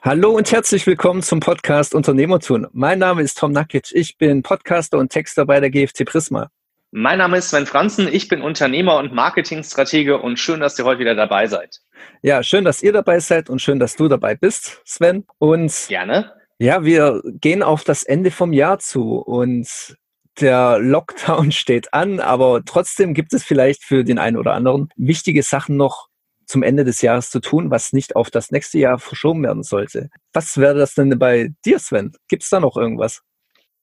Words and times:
Hallo 0.00 0.30
und 0.30 0.52
herzlich 0.52 0.86
willkommen 0.86 1.22
zum 1.22 1.40
Podcast 1.40 1.92
Unternehmertun. 1.92 2.68
Mein 2.72 3.00
Name 3.00 3.20
ist 3.20 3.36
Tom 3.36 3.50
Nakic. 3.50 3.90
Ich 3.90 4.16
bin 4.16 4.44
Podcaster 4.44 4.96
und 4.96 5.10
Texter 5.10 5.44
bei 5.44 5.58
der 5.58 5.70
GFT 5.70 6.04
Prisma. 6.04 6.50
Mein 6.92 7.18
Name 7.18 7.38
ist 7.38 7.50
Sven 7.50 7.66
Franzen. 7.66 8.06
Ich 8.06 8.28
bin 8.28 8.40
Unternehmer 8.40 8.98
und 8.98 9.12
Marketingstratege 9.12 10.18
und 10.18 10.38
schön, 10.38 10.60
dass 10.60 10.78
ihr 10.78 10.84
heute 10.84 11.00
wieder 11.00 11.16
dabei 11.16 11.48
seid. 11.48 11.80
Ja, 12.22 12.44
schön, 12.44 12.64
dass 12.64 12.80
ihr 12.80 12.92
dabei 12.92 13.18
seid 13.18 13.50
und 13.50 13.60
schön, 13.60 13.80
dass 13.80 13.96
du 13.96 14.06
dabei 14.06 14.36
bist, 14.36 14.80
Sven. 14.84 15.26
Und 15.38 15.86
gerne. 15.88 16.32
Ja, 16.58 16.84
wir 16.84 17.20
gehen 17.24 17.64
auf 17.64 17.82
das 17.82 18.04
Ende 18.04 18.30
vom 18.30 18.52
Jahr 18.52 18.78
zu 18.78 19.16
und 19.16 19.96
der 20.40 20.78
Lockdown 20.78 21.50
steht 21.52 21.92
an, 21.92 22.20
aber 22.20 22.62
trotzdem 22.64 23.14
gibt 23.14 23.32
es 23.32 23.42
vielleicht 23.42 23.82
für 23.82 24.04
den 24.04 24.18
einen 24.18 24.36
oder 24.36 24.54
anderen 24.54 24.90
wichtige 24.96 25.42
Sachen 25.42 25.76
noch 25.76 26.07
zum 26.48 26.62
Ende 26.62 26.84
des 26.84 27.02
Jahres 27.02 27.30
zu 27.30 27.40
tun, 27.40 27.70
was 27.70 27.92
nicht 27.92 28.16
auf 28.16 28.30
das 28.30 28.50
nächste 28.50 28.78
Jahr 28.78 28.98
verschoben 28.98 29.44
werden 29.44 29.62
sollte. 29.62 30.08
Was 30.32 30.56
wäre 30.56 30.78
das 30.78 30.94
denn 30.94 31.16
bei 31.18 31.50
dir, 31.64 31.78
Sven? 31.78 32.12
Gibt 32.28 32.42
es 32.42 32.48
da 32.48 32.58
noch 32.58 32.76
irgendwas? 32.76 33.22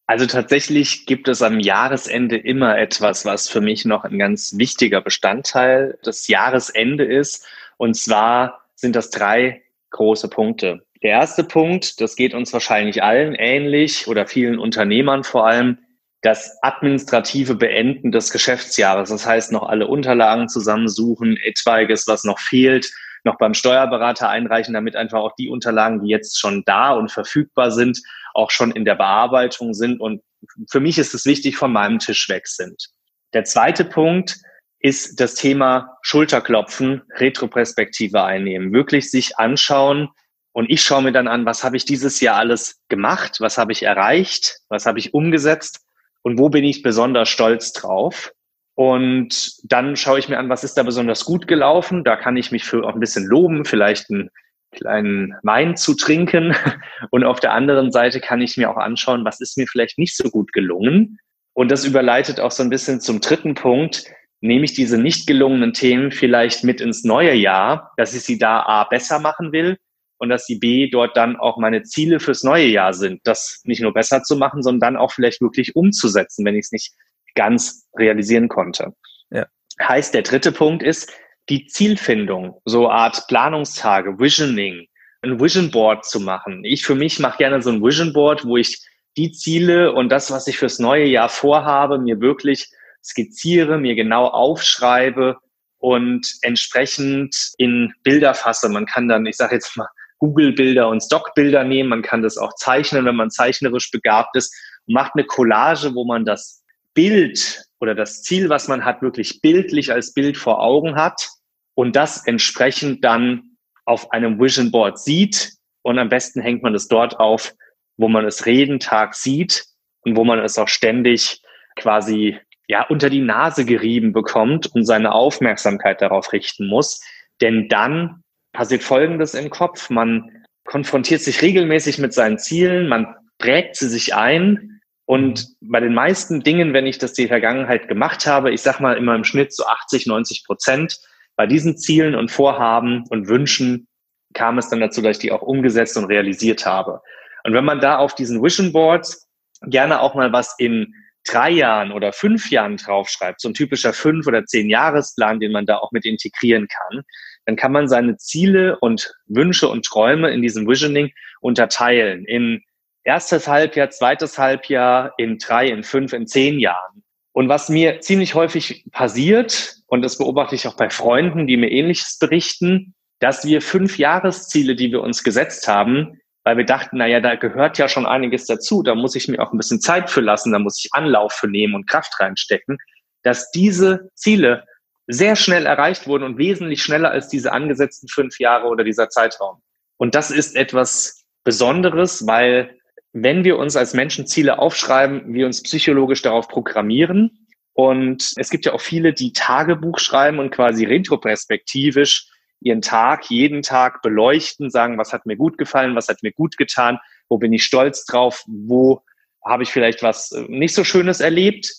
Also 0.08 0.26
tatsächlich 0.28 1.06
gibt 1.06 1.28
es 1.28 1.42
am 1.42 1.60
Jahresende 1.60 2.38
immer 2.38 2.78
etwas, 2.78 3.26
was 3.26 3.50
für 3.50 3.62
mich 3.62 3.86
noch 3.86 4.04
ein 4.04 4.20
ganz 4.20 4.58
wichtiger 4.58 5.02
Bestandteil 5.02 5.98
des 6.06 6.28
Jahresende 6.28 7.06
ist. 7.06 7.48
Und 7.78 7.96
zwar 7.96 8.62
sind 8.76 8.96
das 8.96 9.10
drei 9.10 9.64
große 9.92 10.30
Punkte. 10.30 10.86
Der 11.02 11.12
erste 11.12 11.44
Punkt, 11.44 12.02
das 12.02 12.16
geht 12.16 12.34
uns 12.34 12.54
wahrscheinlich 12.54 13.04
allen 13.04 13.36
ähnlich 13.36 14.08
oder 14.08 14.28
vielen 14.28 14.60
Unternehmern 14.60 15.24
vor 15.24 15.48
allem, 15.48 15.80
das 16.26 16.58
administrative 16.64 17.54
Beenden 17.54 18.12
des 18.12 18.32
Geschäftsjahres. 18.32 19.10
Das 19.10 19.28
heißt, 19.28 19.52
noch 19.52 19.62
alle 19.62 19.86
Unterlagen 19.86 20.50
zusammensuchen, 20.50 21.38
etwaiges, 21.38 22.08
was 22.08 22.24
noch 22.24 22.40
fehlt, 22.40 22.92
noch 23.24 23.38
beim 23.38 23.54
Steuerberater 23.54 24.28
einreichen, 24.28 24.74
damit 24.74 24.96
einfach 24.96 25.20
auch 25.20 25.36
die 25.36 25.50
Unterlagen, 25.50 26.02
die 26.02 26.10
jetzt 26.10 26.40
schon 26.40 26.64
da 26.66 26.94
und 26.94 27.12
verfügbar 27.12 27.70
sind, 27.70 28.02
auch 28.34 28.50
schon 28.50 28.72
in 28.72 28.86
der 28.86 28.96
Bearbeitung 28.96 29.76
sind. 29.76 30.02
Und 30.02 30.24
für 30.68 30.80
mich 30.80 30.98
ist 30.98 31.14
es 31.14 31.28
wichtig, 31.28 31.58
von 31.58 31.72
meinem 31.72 32.00
Tisch 32.00 32.28
weg 32.28 32.48
sind. 32.48 32.90
Der 33.34 33.44
zweite 33.44 33.86
Punkt 33.86 34.38
ist 34.80 35.20
das 35.20 35.36
Thema 35.36 35.96
Schulterklopfen, 36.02 37.04
Retroperspektive 37.18 38.24
einnehmen, 38.24 38.74
wirklich 38.74 39.12
sich 39.12 39.38
anschauen, 39.38 40.10
und 40.54 40.72
ich 40.72 40.82
schaue 40.84 41.02
mir 41.02 41.12
dann 41.12 41.28
an, 41.28 41.46
was 41.46 41.66
habe 41.66 41.76
ich 41.76 41.84
dieses 41.84 42.22
Jahr 42.22 42.38
alles 42.38 42.80
gemacht, 42.88 43.42
was 43.42 43.58
habe 43.58 43.74
ich 43.74 43.84
erreicht, 43.84 44.60
was 44.70 44.86
habe 44.86 45.00
ich 45.00 45.14
umgesetzt 45.14 45.85
und 46.26 46.40
wo 46.40 46.50
bin 46.50 46.64
ich 46.64 46.82
besonders 46.82 47.30
stolz 47.30 47.72
drauf. 47.72 48.34
Und 48.74 49.58
dann 49.64 49.96
schaue 49.96 50.18
ich 50.18 50.28
mir 50.28 50.40
an, 50.40 50.50
was 50.50 50.64
ist 50.64 50.74
da 50.74 50.82
besonders 50.82 51.24
gut 51.24 51.48
gelaufen. 51.48 52.04
Da 52.04 52.16
kann 52.16 52.36
ich 52.36 52.52
mich 52.52 52.64
für 52.64 52.84
auch 52.84 52.96
ein 52.96 53.00
bisschen 53.00 53.26
loben, 53.26 53.64
vielleicht 53.64 54.10
einen 54.10 54.32
kleinen 54.72 55.36
Wein 55.44 55.78
zu 55.78 55.94
trinken. 55.94 56.56
Und 57.12 57.26
auf 57.26 57.40
der 57.40 57.54
anderen 57.54 57.92
Seite 57.92 58.22
kann 58.22 58.42
ich 58.42 58.58
mir 58.58 58.72
auch 58.72 58.78
anschauen, 58.78 59.24
was 59.24 59.40
ist 59.40 59.56
mir 59.56 59.68
vielleicht 59.68 60.00
nicht 60.00 60.18
so 60.18 60.32
gut 60.32 60.52
gelungen. 60.52 61.20
Und 61.54 61.70
das 61.70 61.86
überleitet 61.86 62.40
auch 62.40 62.52
so 62.52 62.64
ein 62.64 62.72
bisschen 62.72 63.02
zum 63.02 63.22
dritten 63.22 63.54
Punkt. 63.54 64.06
Nehme 64.42 64.66
ich 64.66 64.74
diese 64.74 64.98
nicht 64.98 65.28
gelungenen 65.28 65.74
Themen 65.74 66.12
vielleicht 66.12 66.64
mit 66.64 66.82
ins 66.82 67.04
neue 67.04 67.36
Jahr, 67.36 67.94
dass 67.98 68.16
ich 68.16 68.24
sie 68.24 68.40
da 68.40 68.62
A 68.62 68.86
besser 68.86 69.20
machen 69.20 69.52
will 69.52 69.78
und 70.18 70.30
dass 70.30 70.46
die 70.46 70.56
B 70.56 70.90
dort 70.90 71.18
dann 71.18 71.36
auch 71.36 71.58
meine 71.58 71.84
Ziele 71.84 72.20
fürs 72.20 72.44
neue 72.44 72.68
Jahr 72.68 72.94
sind, 72.94 73.22
das 73.24 73.62
nicht 73.64 73.82
nur 73.82 73.94
besser 73.94 74.24
zu 74.24 74.36
machen, 74.36 74.64
sondern 74.64 74.94
dann 74.94 75.02
auch 75.02 75.12
vielleicht 75.12 75.42
wirklich 75.42 75.76
umzusetzen, 75.76 76.46
wenn 76.46 76.56
ich 76.56 76.66
es 76.66 76.72
nicht 76.72 76.94
ganz 77.36 77.88
realisieren 77.98 78.48
konnte. 78.48 78.94
Ja. 79.30 79.46
Heißt, 79.82 80.14
der 80.14 80.22
dritte 80.22 80.52
Punkt 80.52 80.84
ist 80.84 81.12
die 81.50 81.68
Zielfindung, 81.68 82.62
so 82.66 82.90
Art 82.90 83.28
Planungstage, 83.28 84.18
Visioning, 84.18 84.88
ein 85.22 85.40
Vision 85.40 85.70
Board 85.72 86.06
zu 86.06 86.20
machen. 86.20 86.64
Ich 86.64 86.86
für 86.86 86.96
mich 86.96 87.20
mache 87.20 87.38
gerne 87.38 87.62
so 87.62 87.72
ein 87.72 87.84
Vision 87.84 88.14
Board, 88.14 88.46
wo 88.46 88.58
ich 88.58 88.82
die 89.18 89.32
Ziele 89.32 89.94
und 89.94 90.10
das, 90.10 90.32
was 90.32 90.48
ich 90.48 90.58
fürs 90.58 90.80
neue 90.80 91.06
Jahr 91.06 91.30
vorhabe, 91.30 92.00
mir 92.00 92.20
wirklich 92.20 92.70
skizziere, 93.04 93.78
mir 93.78 93.96
genau 93.96 94.28
aufschreibe 94.28 95.38
und 95.78 96.28
entsprechend 96.42 97.54
in 97.58 97.94
Bilder 98.04 98.34
fasse. 98.34 98.70
Man 98.70 98.86
kann 98.86 99.08
dann, 99.08 99.26
ich 99.26 99.38
sage 99.38 99.56
jetzt 99.56 99.78
mal, 99.78 99.88
Google-Bilder 100.20 100.88
und 100.88 101.02
Stock-Bilder 101.02 101.64
nehmen. 101.64 101.90
Man 101.90 102.02
kann 102.02 102.22
das 102.22 102.38
auch 102.38 102.54
zeichnen, 102.56 103.06
wenn 103.06 103.16
man 103.16 103.30
zeichnerisch 103.30 103.92
begabt 103.92 104.36
ist 104.36 104.56
und 104.88 104.94
macht 104.94 105.14
eine 105.16 105.26
Collage, 105.26 105.94
wo 105.94 106.06
man 106.06 106.26
das 106.26 106.64
Bild 106.94 107.66
oder 107.80 107.94
das 107.94 108.24
Ziel, 108.24 108.50
was 108.50 108.68
man 108.68 108.86
hat, 108.86 109.02
wirklich 109.02 109.42
bildlich 109.42 109.92
als 109.92 110.14
Bild 110.14 110.38
vor 110.38 110.62
Augen 110.62 110.96
hat 110.96 111.30
und 111.74 111.96
das 111.96 112.26
entsprechend 112.26 113.04
dann 113.04 113.56
auf 113.86 114.12
einem 114.12 114.40
Vision 114.40 114.72
Board 114.72 115.00
sieht. 115.00 115.54
Und 115.84 116.00
am 116.00 116.10
besten 116.10 116.42
hängt 116.42 116.64
man 116.64 116.74
es 116.74 116.88
dort 116.88 117.20
auf, 117.20 117.54
wo 117.98 118.08
man 118.08 118.26
es 118.26 118.44
jeden 118.44 118.80
Tag 118.80 119.14
sieht 119.14 119.66
und 120.02 120.16
wo 120.16 120.24
man 120.24 120.40
es 120.40 120.58
auch 120.58 120.68
ständig 120.68 121.42
quasi 121.76 122.40
ja 122.68 122.88
unter 122.88 123.10
die 123.10 123.22
Nase 123.22 123.66
gerieben 123.66 124.12
bekommt 124.14 124.68
und 124.68 124.86
seine 124.86 125.12
Aufmerksamkeit 125.12 126.02
darauf 126.02 126.34
richten 126.34 126.68
muss. 126.68 127.02
Denn 127.42 127.68
dann 127.68 128.24
passiert 128.56 128.84
Folgendes 128.84 129.34
im 129.34 129.50
Kopf. 129.50 129.90
Man 129.90 130.46
konfrontiert 130.66 131.22
sich 131.22 131.42
regelmäßig 131.42 132.00
mit 132.00 132.14
seinen 132.14 132.40
Zielen, 132.40 132.88
man 132.88 133.16
prägt 133.38 133.76
sie 133.76 133.90
sich 133.90 134.16
ein. 134.16 134.82
Und 135.06 135.50
bei 135.62 135.80
den 135.80 135.94
meisten 135.94 136.42
Dingen, 136.42 136.74
wenn 136.74 136.88
ich 136.88 136.98
das 136.98 137.14
die 137.14 137.28
Vergangenheit 137.28 137.88
gemacht 137.88 138.26
habe, 138.26 138.52
ich 138.52 138.62
sag 138.62 138.80
mal 138.80 138.98
immer 138.98 139.14
im 139.14 139.24
Schnitt 139.24 139.54
so 139.54 139.66
80, 139.66 140.08
90 140.08 140.46
Prozent, 140.46 140.98
bei 141.36 141.46
diesen 141.46 141.78
Zielen 141.78 142.16
und 142.16 142.32
Vorhaben 142.32 143.04
und 143.10 143.28
Wünschen 143.28 143.88
kam 144.34 144.58
es 144.58 144.70
dann 144.70 144.80
dazu, 144.80 145.02
dass 145.02 145.18
ich 145.18 145.22
die 145.22 145.32
auch 145.32 145.42
umgesetzt 145.42 145.98
und 145.98 146.06
realisiert 146.06 146.66
habe. 146.66 147.02
Und 147.44 147.54
wenn 147.54 147.66
man 147.66 147.80
da 147.80 147.98
auf 147.98 148.16
diesen 148.16 148.42
Vision 148.42 148.74
Boards 148.74 149.28
gerne 149.62 150.02
auch 150.02 150.16
mal 150.16 150.34
was 150.34 150.56
in 150.58 150.94
drei 151.26 151.52
Jahren 151.52 151.92
oder 151.92 152.14
fünf 152.14 152.50
Jahren 152.50 152.78
draufschreibt, 152.78 153.42
so 153.42 153.50
ein 153.50 153.54
typischer 153.54 153.94
fünf- 153.94 154.28
oder 154.28 154.46
zehn 154.46 154.70
Jahresplan, 154.70 155.40
den 155.40 155.52
man 155.52 155.66
da 155.66 155.78
auch 155.78 155.92
mit 155.92 156.06
integrieren 156.06 156.68
kann, 156.68 157.04
dann 157.46 157.56
kann 157.56 157.72
man 157.72 157.88
seine 157.88 158.18
Ziele 158.18 158.78
und 158.80 159.14
Wünsche 159.28 159.70
und 159.70 159.86
Träume 159.86 160.32
in 160.32 160.42
diesem 160.42 160.68
Visioning 160.68 161.12
unterteilen 161.42 162.26
in 162.26 162.64
erstes 163.04 163.48
Halbjahr, 163.48 163.92
zweites 163.92 164.38
Halbjahr, 164.38 165.14
in 165.18 165.38
drei, 165.38 165.68
in 165.68 165.84
fünf, 165.84 166.12
in 166.12 166.28
zehn 166.28 166.60
Jahren. 166.60 167.04
Und 167.32 167.50
was 167.50 167.70
mir 167.70 168.00
ziemlich 168.00 168.34
häufig 168.34 168.86
passiert, 168.92 169.76
und 169.88 170.02
das 170.02 170.18
beobachte 170.18 170.56
ich 170.56 170.68
auch 170.68 170.76
bei 170.76 170.90
Freunden, 170.90 171.48
die 171.48 171.58
mir 171.58 171.70
ähnliches 171.70 172.18
berichten, 172.18 172.96
dass 173.20 173.46
wir 173.46 173.62
fünf 173.62 173.98
Jahresziele, 173.98 174.76
die 174.76 174.92
wir 174.92 175.02
uns 175.02 175.24
gesetzt 175.24 175.68
haben, 175.68 176.20
weil 176.44 176.58
wir 176.58 176.66
dachten, 176.66 176.98
naja, 176.98 177.20
da 177.20 177.36
gehört 177.36 177.78
ja 177.78 177.88
schon 177.88 178.06
einiges 178.06 178.46
dazu, 178.46 178.84
da 178.84 178.96
muss 178.96 179.16
ich 179.16 179.28
mir 179.28 179.40
auch 179.40 179.52
ein 179.52 179.58
bisschen 179.58 179.82
Zeit 179.82 180.10
für 180.10 180.22
lassen, 180.22 180.52
da 180.52 180.60
muss 180.60 180.84
ich 180.84 180.94
Anlauf 180.94 181.34
für 181.34 181.48
nehmen 181.48 181.76
und 181.76 181.90
Kraft 181.90 182.20
reinstecken, 182.20 182.78
dass 183.24 183.52
diese 183.52 184.10
Ziele 184.16 184.66
sehr 185.08 185.36
schnell 185.36 185.66
erreicht 185.66 186.08
wurden 186.08 186.24
und 186.24 186.38
wesentlich 186.38 186.82
schneller 186.82 187.12
als 187.12 187.28
diese 187.28 187.54
angesetzten 187.54 188.08
fünf 188.08 188.40
Jahre 188.40 188.68
oder 188.68 188.84
dieser 188.84 189.10
Zeitraum. 189.10 189.62
Und 189.98 190.16
das 190.16 190.32
ist 190.32 190.56
etwas 190.56 191.26
Besonderes, 191.44 192.26
weil 192.28 192.78
wenn 193.14 193.44
wir 193.44 193.58
uns 193.58 193.76
als 193.76 193.94
Menschen 193.94 194.28
Ziele 194.28 194.60
aufschreiben, 194.60 195.34
wir 195.34 195.46
uns 195.46 195.64
psychologisch 195.64 196.22
darauf 196.22 196.48
programmieren. 196.48 197.48
Und 197.74 198.34
es 198.38 198.50
gibt 198.50 198.66
ja 198.66 198.74
auch 198.74 198.82
viele, 198.82 199.14
die 199.14 199.32
Tagebuch 199.32 200.00
schreiben 200.00 200.40
und 200.40 200.50
quasi 200.50 200.86
retroperspektivisch 200.86 202.30
ihren 202.62 202.82
Tag 202.82 203.30
jeden 203.30 203.62
Tag 203.62 204.02
beleuchten, 204.02 204.70
sagen, 204.70 204.98
was 204.98 205.14
hat 205.14 205.26
mir 205.26 205.38
gut 205.38 205.58
gefallen, 205.58 205.96
was 205.96 206.08
hat 206.08 206.24
mir 206.24 206.32
gut 206.32 206.58
getan, 206.58 207.00
wo 207.30 207.38
bin 207.38 207.54
ich 207.54 207.64
stolz 207.64 208.06
drauf, 208.06 208.44
wo 208.48 209.02
habe 209.46 209.64
ich 209.64 209.70
vielleicht 209.70 210.02
was 210.04 210.32
äh, 210.32 210.46
nicht 210.48 210.74
so 210.74 210.84
Schönes 210.84 211.20
erlebt 211.20 211.72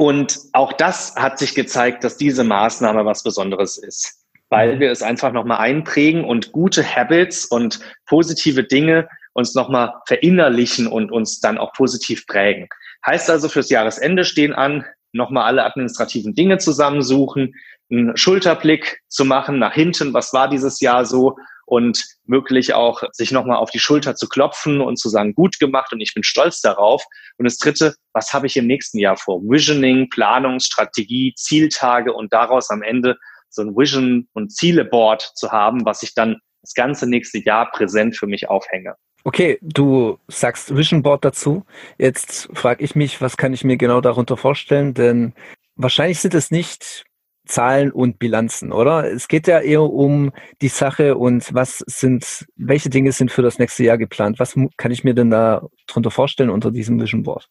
und 0.00 0.40
auch 0.54 0.72
das 0.72 1.14
hat 1.16 1.38
sich 1.38 1.54
gezeigt, 1.54 2.04
dass 2.04 2.16
diese 2.16 2.42
Maßnahme 2.42 3.04
was 3.04 3.22
Besonderes 3.22 3.76
ist, 3.76 4.24
weil 4.48 4.76
mhm. 4.76 4.80
wir 4.80 4.90
es 4.90 5.02
einfach 5.02 5.30
nochmal 5.30 5.58
einprägen 5.58 6.24
und 6.24 6.52
gute 6.52 6.82
Habits 6.82 7.44
und 7.44 7.80
positive 8.06 8.64
Dinge 8.64 9.10
uns 9.34 9.54
nochmal 9.54 9.92
verinnerlichen 10.06 10.86
und 10.86 11.12
uns 11.12 11.40
dann 11.40 11.58
auch 11.58 11.74
positiv 11.74 12.26
prägen. 12.26 12.66
Heißt 13.04 13.28
also, 13.28 13.50
fürs 13.50 13.68
Jahresende 13.68 14.24
stehen 14.24 14.54
an, 14.54 14.86
nochmal 15.12 15.44
alle 15.44 15.66
administrativen 15.66 16.34
Dinge 16.34 16.56
zusammensuchen, 16.56 17.54
einen 17.90 18.16
Schulterblick 18.16 19.02
zu 19.08 19.26
machen 19.26 19.58
nach 19.58 19.74
hinten, 19.74 20.14
was 20.14 20.32
war 20.32 20.48
dieses 20.48 20.80
Jahr 20.80 21.04
so 21.04 21.36
und 21.70 22.04
wirklich 22.24 22.74
auch 22.74 23.04
sich 23.12 23.30
nochmal 23.30 23.58
auf 23.58 23.70
die 23.70 23.78
Schulter 23.78 24.16
zu 24.16 24.28
klopfen 24.28 24.80
und 24.80 24.98
zu 24.98 25.08
sagen, 25.08 25.34
gut 25.34 25.60
gemacht 25.60 25.92
und 25.92 26.00
ich 26.00 26.12
bin 26.14 26.24
stolz 26.24 26.60
darauf. 26.60 27.04
Und 27.38 27.44
das 27.44 27.58
Dritte, 27.58 27.94
was 28.12 28.32
habe 28.32 28.48
ich 28.48 28.56
im 28.56 28.66
nächsten 28.66 28.98
Jahr 28.98 29.16
vor? 29.16 29.40
Visioning, 29.42 30.10
Planung, 30.10 30.58
Strategie, 30.58 31.32
Zieltage 31.36 32.12
und 32.12 32.32
daraus 32.32 32.70
am 32.70 32.82
Ende 32.82 33.16
so 33.50 33.62
ein 33.62 33.76
Vision- 33.76 34.26
und 34.32 34.50
Zieleboard 34.50 35.22
zu 35.36 35.52
haben, 35.52 35.84
was 35.84 36.02
ich 36.02 36.12
dann 36.12 36.38
das 36.60 36.74
ganze 36.74 37.08
nächste 37.08 37.38
Jahr 37.38 37.70
präsent 37.70 38.16
für 38.16 38.26
mich 38.26 38.48
aufhänge. 38.48 38.96
Okay, 39.22 39.58
du 39.62 40.18
sagst 40.26 40.76
Vision 40.76 41.04
Board 41.04 41.24
dazu. 41.24 41.64
Jetzt 41.98 42.48
frage 42.52 42.82
ich 42.82 42.96
mich, 42.96 43.20
was 43.20 43.36
kann 43.36 43.52
ich 43.52 43.62
mir 43.62 43.76
genau 43.76 44.00
darunter 44.00 44.36
vorstellen? 44.36 44.92
Denn 44.94 45.34
wahrscheinlich 45.76 46.18
sind 46.18 46.34
es 46.34 46.50
nicht 46.50 47.04
Zahlen 47.50 47.90
und 47.90 48.18
Bilanzen, 48.18 48.72
oder? 48.72 49.10
Es 49.12 49.28
geht 49.28 49.46
ja 49.46 49.60
eher 49.60 49.82
um 49.82 50.32
die 50.62 50.68
Sache 50.68 51.16
und 51.16 51.52
was 51.52 51.78
sind, 51.86 52.46
welche 52.56 52.90
Dinge 52.90 53.12
sind 53.12 53.30
für 53.30 53.42
das 53.42 53.58
nächste 53.58 53.84
Jahr 53.84 53.98
geplant? 53.98 54.38
Was 54.38 54.56
kann 54.76 54.92
ich 54.92 55.04
mir 55.04 55.14
denn 55.14 55.30
da 55.30 55.66
drunter 55.86 56.10
vorstellen 56.10 56.50
unter 56.50 56.70
diesem 56.70 57.00
Vision 57.00 57.22
Board? 57.22 57.48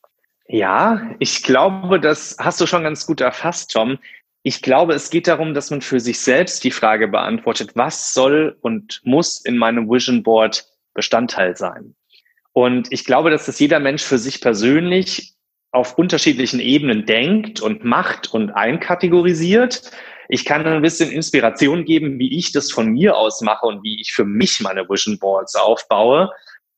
Ja, 0.47 1.11
ich 1.19 1.43
glaube, 1.43 1.99
das 1.99 2.35
hast 2.39 2.59
du 2.59 2.65
schon 2.65 2.83
ganz 2.83 3.05
gut 3.05 3.21
erfasst, 3.21 3.71
Tom. 3.71 3.99
Ich 4.41 4.61
glaube, 4.61 4.93
es 4.93 5.09
geht 5.09 5.27
darum, 5.27 5.53
dass 5.53 5.69
man 5.69 5.81
für 5.81 5.99
sich 5.99 6.19
selbst 6.19 6.63
die 6.63 6.71
Frage 6.71 7.07
beantwortet, 7.07 7.71
was 7.75 8.13
soll 8.13 8.57
und 8.61 9.01
muss 9.03 9.43
in 9.45 9.57
meinem 9.57 9.89
Vision 9.89 10.23
Board 10.23 10.65
Bestandteil 10.93 11.55
sein? 11.55 11.95
Und 12.53 12.91
ich 12.91 13.05
glaube, 13.05 13.29
dass 13.29 13.45
das 13.45 13.59
jeder 13.59 13.79
Mensch 13.79 14.03
für 14.03 14.17
sich 14.17 14.41
persönlich 14.41 15.35
auf 15.71 15.97
unterschiedlichen 15.97 16.59
Ebenen 16.59 17.05
denkt 17.05 17.61
und 17.61 17.83
macht 17.83 18.33
und 18.33 18.51
einkategorisiert. 18.51 19.91
Ich 20.27 20.45
kann 20.45 20.65
ein 20.65 20.81
bisschen 20.81 21.11
Inspiration 21.11 21.85
geben, 21.85 22.19
wie 22.19 22.37
ich 22.37 22.51
das 22.51 22.71
von 22.71 22.89
mir 22.89 23.17
aus 23.17 23.41
mache 23.41 23.65
und 23.65 23.83
wie 23.83 23.99
ich 23.99 24.11
für 24.11 24.25
mich 24.25 24.59
meine 24.61 24.87
Vision 24.87 25.19
Boards 25.19 25.55
aufbaue. 25.55 26.31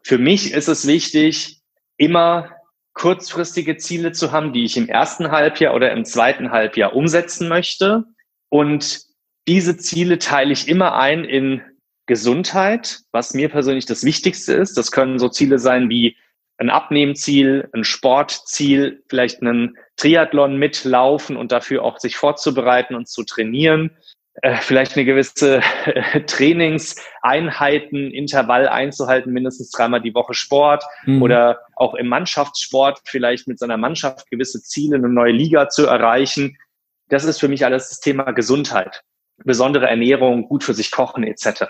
Für 0.03 0.17
mich 0.17 0.53
ist 0.53 0.67
es 0.67 0.87
wichtig, 0.87 1.59
immer 1.97 2.49
kurzfristige 2.93 3.77
Ziele 3.77 4.11
zu 4.11 4.31
haben, 4.31 4.53
die 4.53 4.65
ich 4.65 4.75
im 4.77 4.87
ersten 4.87 5.31
Halbjahr 5.31 5.73
oder 5.73 5.91
im 5.91 6.05
zweiten 6.05 6.51
Halbjahr 6.51 6.95
umsetzen 6.95 7.47
möchte. 7.47 8.03
Und 8.49 9.01
diese 9.47 9.77
Ziele 9.77 10.19
teile 10.19 10.51
ich 10.51 10.67
immer 10.67 10.95
ein 10.95 11.23
in 11.23 11.61
Gesundheit, 12.05 12.99
was 13.11 13.33
mir 13.33 13.49
persönlich 13.49 13.85
das 13.85 14.03
Wichtigste 14.03 14.53
ist. 14.53 14.77
Das 14.77 14.91
können 14.91 15.19
so 15.19 15.29
Ziele 15.29 15.59
sein 15.59 15.89
wie 15.89 16.17
ein 16.61 16.69
Abnehmziel, 16.69 17.67
ein 17.73 17.83
Sportziel, 17.83 19.03
vielleicht 19.09 19.41
einen 19.41 19.77
Triathlon 19.97 20.57
mitlaufen 20.57 21.35
und 21.35 21.51
dafür 21.51 21.83
auch 21.83 21.97
sich 21.97 22.17
vorzubereiten 22.17 22.93
und 22.93 23.09
zu 23.09 23.23
trainieren. 23.23 23.97
Äh, 24.43 24.57
vielleicht 24.57 24.95
eine 24.95 25.03
gewisse 25.03 25.61
äh, 25.85 26.21
Trainingseinheiten, 26.21 28.11
Intervall 28.11 28.67
einzuhalten, 28.67 29.33
mindestens 29.33 29.71
dreimal 29.71 30.01
die 30.01 30.13
Woche 30.13 30.35
Sport 30.35 30.83
mhm. 31.05 31.23
oder 31.23 31.61
auch 31.75 31.95
im 31.95 32.07
Mannschaftssport 32.07 33.01
vielleicht 33.05 33.47
mit 33.47 33.57
seiner 33.57 33.77
Mannschaft 33.77 34.29
gewisse 34.29 34.61
Ziele, 34.61 34.97
eine 34.97 35.09
neue 35.09 35.33
Liga 35.33 35.67
zu 35.67 35.87
erreichen. 35.87 36.57
Das 37.09 37.23
ist 37.23 37.39
für 37.39 37.47
mich 37.47 37.65
alles 37.65 37.89
das 37.89 37.99
Thema 38.01 38.31
Gesundheit, 38.33 39.01
besondere 39.43 39.87
Ernährung, 39.87 40.47
gut 40.47 40.63
für 40.63 40.75
sich 40.75 40.91
kochen 40.91 41.23
etc. 41.23 41.63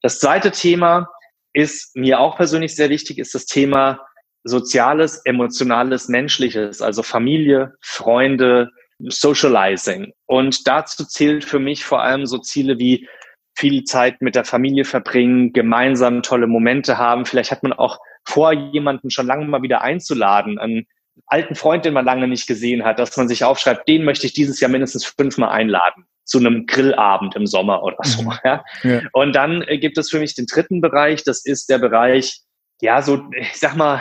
Das 0.00 0.18
zweite 0.18 0.52
Thema 0.52 1.08
ist 1.52 1.94
mir 1.94 2.18
auch 2.18 2.36
persönlich 2.36 2.74
sehr 2.74 2.88
wichtig, 2.88 3.18
ist 3.18 3.34
das 3.34 3.44
Thema 3.44 4.00
Soziales, 4.44 5.22
Emotionales, 5.24 6.08
Menschliches, 6.08 6.82
also 6.82 7.02
Familie, 7.02 7.74
Freunde, 7.80 8.70
Socializing. 8.98 10.12
Und 10.26 10.66
dazu 10.66 11.04
zählt 11.04 11.44
für 11.44 11.58
mich 11.58 11.84
vor 11.84 12.02
allem 12.02 12.26
so 12.26 12.38
Ziele 12.38 12.78
wie 12.78 13.08
viel 13.54 13.84
Zeit 13.84 14.22
mit 14.22 14.34
der 14.34 14.44
Familie 14.44 14.84
verbringen, 14.84 15.52
gemeinsam 15.52 16.22
tolle 16.22 16.46
Momente 16.46 16.98
haben. 16.98 17.26
Vielleicht 17.26 17.50
hat 17.50 17.62
man 17.62 17.72
auch 17.72 17.98
vor, 18.24 18.52
jemanden 18.52 19.10
schon 19.10 19.26
lange 19.26 19.46
mal 19.46 19.62
wieder 19.62 19.82
einzuladen, 19.82 20.58
einen 20.58 20.86
alten 21.26 21.54
Freund, 21.54 21.84
den 21.84 21.94
man 21.94 22.04
lange 22.04 22.28
nicht 22.28 22.46
gesehen 22.46 22.84
hat, 22.84 22.98
dass 22.98 23.16
man 23.16 23.28
sich 23.28 23.44
aufschreibt, 23.44 23.86
den 23.88 24.04
möchte 24.04 24.26
ich 24.26 24.32
dieses 24.32 24.60
Jahr 24.60 24.70
mindestens 24.70 25.04
fünfmal 25.04 25.50
einladen 25.50 26.06
zu 26.24 26.38
einem 26.38 26.66
Grillabend 26.66 27.36
im 27.36 27.46
Sommer 27.46 27.82
oder 27.82 27.98
so. 28.02 28.22
Mhm. 28.22 28.32
Ja? 28.44 28.64
Und 29.12 29.34
dann 29.34 29.62
äh, 29.62 29.78
gibt 29.78 29.98
es 29.98 30.10
für 30.10 30.18
mich 30.18 30.34
den 30.34 30.46
dritten 30.46 30.80
Bereich, 30.80 31.24
das 31.24 31.44
ist 31.44 31.68
der 31.68 31.78
Bereich, 31.78 32.40
ja, 32.80 33.02
so, 33.02 33.24
ich 33.32 33.58
sag 33.58 33.76
mal, 33.76 34.00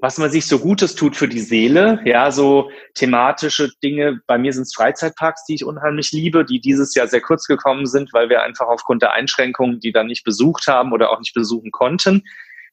was 0.00 0.16
man 0.16 0.30
sich 0.30 0.46
so 0.46 0.58
Gutes 0.58 0.94
tut 0.94 1.14
für 1.14 1.28
die 1.28 1.40
Seele, 1.40 2.00
ja, 2.04 2.30
so 2.30 2.70
thematische 2.94 3.70
Dinge. 3.82 4.20
Bei 4.26 4.38
mir 4.38 4.52
sind 4.52 4.62
es 4.62 4.74
Freizeitparks, 4.74 5.44
die 5.44 5.54
ich 5.54 5.64
unheimlich 5.64 6.12
liebe, 6.12 6.44
die 6.44 6.60
dieses 6.60 6.94
Jahr 6.94 7.06
sehr 7.06 7.20
kurz 7.20 7.46
gekommen 7.46 7.86
sind, 7.86 8.12
weil 8.14 8.30
wir 8.30 8.42
einfach 8.42 8.66
aufgrund 8.66 9.02
der 9.02 9.12
Einschränkungen 9.12 9.78
die 9.80 9.92
dann 9.92 10.06
nicht 10.06 10.24
besucht 10.24 10.66
haben 10.66 10.92
oder 10.92 11.10
auch 11.10 11.18
nicht 11.18 11.34
besuchen 11.34 11.70
konnten. 11.70 12.22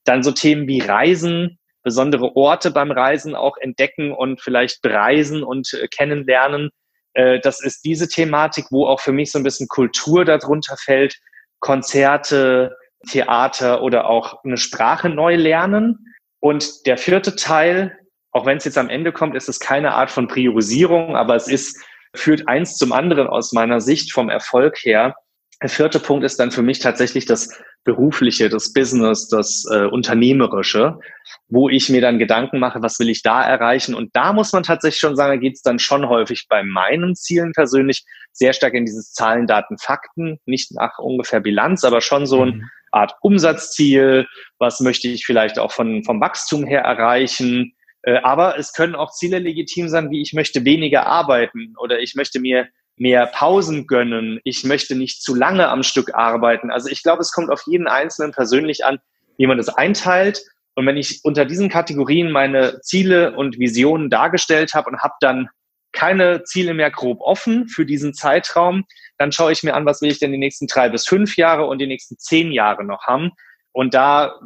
Dann 0.06 0.24
so 0.24 0.31
Themen 0.31 0.68
wie 0.68 0.79
Reisen, 0.79 1.59
besondere 1.83 2.35
Orte 2.38 2.71
beim 2.71 2.91
Reisen 2.91 3.35
auch 3.35 3.57
entdecken 3.57 4.13
und 4.13 4.41
vielleicht 4.41 4.81
bereisen 4.81 5.44
und 5.44 5.74
äh, 5.74 5.88
kennenlernen. 5.89 6.69
Äh, 7.13 7.41
das 7.41 7.62
ist 7.62 7.83
diese 7.83 8.07
Thematik, 8.07 8.68
wo 8.71 8.88
auch 8.88 9.01
für 9.01 9.12
mich 9.12 9.33
so 9.33 9.39
ein 9.39 9.44
bisschen 9.44 9.68
Kultur 9.68 10.24
darunter 10.24 10.77
fällt, 10.77 11.18
Konzerte, 11.59 12.77
Theater 13.09 13.83
oder 13.83 14.07
auch 14.07 14.44
eine 14.45 14.57
Sprache 14.57 15.09
neu 15.09 15.35
lernen 15.35 16.07
und 16.39 16.86
der 16.86 16.98
vierte 16.98 17.36
Teil, 17.36 17.98
auch 18.31 18.45
wenn 18.45 18.57
es 18.57 18.66
jetzt 18.66 18.78
am 18.78 18.89
Ende 18.89 19.12
kommt, 19.12 19.36
ist 19.36 19.50
es 19.50 19.60
keine 19.60 19.94
Art 19.94 20.12
von 20.12 20.28
Priorisierung, 20.28 21.16
aber 21.16 21.36
es 21.36 21.48
ist, 21.48 21.84
führt 22.16 22.48
eins 22.48 22.78
zum 22.78 22.94
anderen 22.94 23.28
aus 23.28 23.51
meiner 23.54 23.81
Sicht 23.81 24.12
vom 24.12 24.30
Erfolg 24.30 24.78
her. 24.84 25.16
Der 25.62 25.69
vierte 25.69 26.00
Punkt 26.00 26.24
ist 26.24 26.39
dann 26.39 26.51
für 26.51 26.62
mich 26.62 26.80
tatsächlich 26.80 27.25
das 27.25 27.50
Berufliche, 27.84 28.50
das 28.50 28.74
Business, 28.74 29.28
das 29.28 29.66
äh, 29.72 29.86
Unternehmerische, 29.86 31.00
wo 31.48 31.69
ich 31.69 31.89
mir 31.89 32.01
dann 32.01 32.19
Gedanken 32.19 32.60
mache, 32.60 32.81
was 32.81 33.00
will 33.00 33.10
ich 33.10 33.24
da 33.24 33.42
erreichen? 33.42 33.95
Und 33.95 34.16
da 34.16 34.34
muss 34.34 34.54
man 34.54 34.63
tatsächlich 34.63 35.00
schon 35.00 35.16
sagen, 35.16 35.31
da 35.31 35.38
geht 35.38 35.56
es 35.56 35.62
dann 35.62 35.80
schon 35.80 36.07
häufig 36.07 36.48
bei 36.50 36.63
meinen 36.63 37.16
Zielen 37.16 37.54
persönlich 37.54 38.04
sehr 38.34 38.54
stark 38.54 38.75
in 38.75 38.86
dieses 38.86 39.13
Zahlen, 39.13 39.48
Daten, 39.48 39.78
Fakten, 39.80 40.38
nicht 40.45 40.74
nach 40.74 41.00
ungefähr 41.00 41.39
Bilanz, 41.39 41.84
aber 41.84 42.01
schon 42.01 42.28
so 42.28 42.44
ein 42.44 42.50
mhm. 42.50 42.69
Art 42.92 43.16
Umsatzziel, 43.22 44.28
was 44.60 44.80
möchte 44.80 45.07
ich 45.07 45.25
vielleicht 45.25 45.60
auch 45.60 45.72
von, 45.72 46.04
vom 46.04 46.22
Wachstum 46.22 46.66
her 46.66 46.81
erreichen. 46.81 47.74
Äh, 48.04 48.18
aber 48.24 48.57
es 48.57 48.74
können 48.74 48.95
auch 48.95 49.12
Ziele 49.12 49.39
legitim 49.39 49.89
sein, 49.89 50.10
wie 50.12 50.22
ich 50.22 50.34
möchte 50.34 50.66
weniger 50.66 51.06
arbeiten 51.06 51.74
oder 51.78 52.00
ich 52.00 52.16
möchte 52.16 52.39
mir 52.39 52.68
mehr 52.98 53.28
Pausen 53.28 53.86
gönnen, 53.86 54.39
ich 54.44 54.63
möchte 54.63 54.95
nicht 54.95 55.22
zu 55.22 55.36
lange 55.36 55.69
am 55.69 55.84
Stück 55.84 56.16
arbeiten. 56.16 56.72
Also 56.72 56.89
ich 56.89 57.04
glaube, 57.04 57.22
es 57.22 57.31
kommt 57.31 57.51
auf 57.51 57.63
jeden 57.68 57.88
Einzelnen 57.88 58.31
persönlich 58.31 58.86
an, 58.86 59.00
wie 59.38 59.48
man 59.48 59.57
das 59.57 59.69
einteilt. 59.69 60.42
Und 60.75 60.86
wenn 60.86 60.98
ich 60.98 61.22
unter 61.24 61.45
diesen 61.45 61.69
Kategorien 61.69 62.31
meine 62.31 62.81
Ziele 62.81 63.36
und 63.36 63.60
Visionen 63.60 64.10
dargestellt 64.10 64.74
habe 64.74 64.89
und 64.89 65.00
habe 65.01 65.13
dann 65.22 65.50
keine 65.92 66.44
Ziele 66.44 66.74
mehr 66.74 66.92
grob 66.92 67.19
offen 67.22 67.68
für 67.68 67.86
diesen 67.86 68.13
Zeitraum, 68.13 68.86
dann 69.18 69.31
schaue 69.31 69.52
ich 69.52 69.64
mir 69.64 69.74
an, 69.74 69.86
was 69.86 70.02
will 70.02 70.12
ich 70.12 70.19
denn 70.19 70.31
die 70.31 70.38
nächsten 70.38 70.68
drei 70.68 70.90
bis 70.90 71.06
fünf 71.08 71.38
Jahre 71.38 71.66
und 71.66 71.80
die 71.80 71.88
nächsten 71.88 72.18
zehn 72.18 72.52
Jahre 72.52 72.84
noch 72.84 73.04
haben. 73.04 73.31
Und 73.72 73.94
da 73.94 74.40